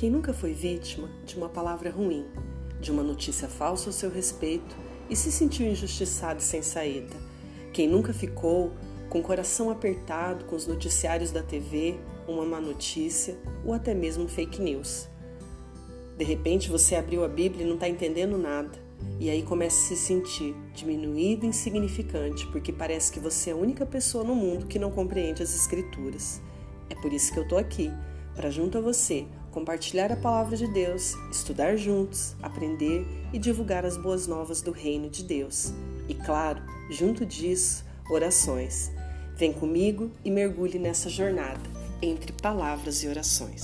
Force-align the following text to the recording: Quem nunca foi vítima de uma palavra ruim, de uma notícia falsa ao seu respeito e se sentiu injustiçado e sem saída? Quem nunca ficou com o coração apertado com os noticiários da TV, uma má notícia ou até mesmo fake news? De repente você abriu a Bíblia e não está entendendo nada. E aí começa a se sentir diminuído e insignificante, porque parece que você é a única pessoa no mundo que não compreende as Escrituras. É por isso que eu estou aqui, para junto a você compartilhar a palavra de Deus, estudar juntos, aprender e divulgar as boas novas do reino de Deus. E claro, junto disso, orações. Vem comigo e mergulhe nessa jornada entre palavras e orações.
Quem 0.00 0.08
nunca 0.08 0.32
foi 0.32 0.54
vítima 0.54 1.10
de 1.26 1.36
uma 1.36 1.50
palavra 1.50 1.90
ruim, 1.90 2.24
de 2.80 2.90
uma 2.90 3.02
notícia 3.02 3.46
falsa 3.46 3.90
ao 3.90 3.92
seu 3.92 4.08
respeito 4.08 4.74
e 5.10 5.14
se 5.14 5.30
sentiu 5.30 5.66
injustiçado 5.66 6.40
e 6.40 6.42
sem 6.42 6.62
saída? 6.62 7.14
Quem 7.70 7.86
nunca 7.86 8.14
ficou 8.14 8.72
com 9.10 9.20
o 9.20 9.22
coração 9.22 9.68
apertado 9.68 10.46
com 10.46 10.56
os 10.56 10.66
noticiários 10.66 11.30
da 11.30 11.42
TV, 11.42 12.00
uma 12.26 12.46
má 12.46 12.58
notícia 12.62 13.36
ou 13.62 13.74
até 13.74 13.92
mesmo 13.92 14.26
fake 14.26 14.62
news? 14.62 15.06
De 16.16 16.24
repente 16.24 16.70
você 16.70 16.96
abriu 16.96 17.22
a 17.22 17.28
Bíblia 17.28 17.66
e 17.66 17.68
não 17.68 17.74
está 17.74 17.86
entendendo 17.86 18.38
nada. 18.38 18.78
E 19.18 19.28
aí 19.28 19.42
começa 19.42 19.76
a 19.76 19.88
se 19.88 19.96
sentir 19.96 20.56
diminuído 20.72 21.44
e 21.44 21.50
insignificante, 21.50 22.46
porque 22.46 22.72
parece 22.72 23.12
que 23.12 23.20
você 23.20 23.50
é 23.50 23.52
a 23.52 23.56
única 23.56 23.84
pessoa 23.84 24.24
no 24.24 24.34
mundo 24.34 24.64
que 24.64 24.78
não 24.78 24.90
compreende 24.90 25.42
as 25.42 25.54
Escrituras. 25.54 26.40
É 26.88 26.94
por 26.94 27.12
isso 27.12 27.30
que 27.30 27.38
eu 27.38 27.42
estou 27.42 27.58
aqui, 27.58 27.90
para 28.34 28.48
junto 28.48 28.78
a 28.78 28.80
você 28.80 29.26
compartilhar 29.50 30.12
a 30.12 30.16
palavra 30.16 30.56
de 30.56 30.66
Deus, 30.66 31.14
estudar 31.30 31.76
juntos, 31.76 32.34
aprender 32.42 33.06
e 33.32 33.38
divulgar 33.38 33.84
as 33.84 33.96
boas 33.96 34.26
novas 34.26 34.60
do 34.60 34.70
reino 34.70 35.08
de 35.10 35.22
Deus. 35.22 35.72
E 36.08 36.14
claro, 36.14 36.62
junto 36.90 37.26
disso, 37.26 37.84
orações. 38.10 38.90
Vem 39.36 39.52
comigo 39.52 40.10
e 40.24 40.30
mergulhe 40.30 40.78
nessa 40.78 41.08
jornada 41.08 41.60
entre 42.02 42.32
palavras 42.32 43.02
e 43.02 43.08
orações. 43.08 43.62